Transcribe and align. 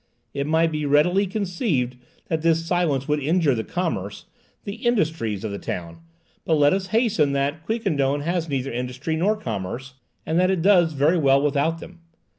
It 0.33 0.47
might 0.47 0.71
be 0.71 0.83
readily 0.87 1.27
conceived 1.27 1.95
that 2.25 2.41
this 2.41 2.65
silence 2.65 3.07
would 3.07 3.19
injure 3.19 3.53
the 3.53 3.63
commerce, 3.63 4.25
the 4.63 4.77
industries, 4.77 5.43
of 5.43 5.51
the 5.51 5.59
town. 5.59 5.99
But 6.43 6.55
let 6.55 6.73
us 6.73 6.87
hasten 6.87 7.33
to 7.33 7.37
add 7.37 7.53
that 7.53 7.65
Quiquendone 7.67 8.21
has 8.21 8.49
neither 8.49 8.71
industry 8.71 9.15
nor 9.15 9.37
commerce, 9.37 9.93
and 10.25 10.39
that 10.39 10.49
it 10.49 10.63
does 10.63 10.93
very 10.93 11.19
well 11.19 11.39
without 11.43 11.77
them. 11.81 11.99